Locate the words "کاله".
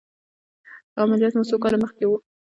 1.63-1.77